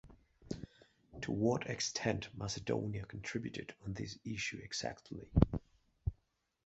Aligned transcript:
To 1.21 1.31
what 1.31 1.69
extent 1.69 2.29
Macedonia 2.35 3.05
contributed 3.05 3.75
on 3.85 3.93
this 3.93 4.17
issue 4.25 4.57
exactly? 4.57 5.29